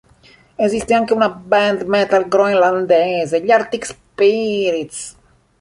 Esiste 0.57 0.95
anche 0.95 1.13
una 1.13 1.29
band 1.29 1.83
metal 1.83 2.27
groenlandese, 2.27 3.39
gli 3.43 3.51
Arctic 3.51 3.85
Spirits. 3.85 5.15